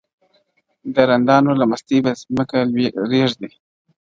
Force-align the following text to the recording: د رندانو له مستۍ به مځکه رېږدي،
د 0.93 0.95
رندانو 1.09 1.51
له 1.59 1.65
مستۍ 1.71 1.99
به 2.05 2.11
مځکه 2.35 2.59
رېږدي، 3.11 3.49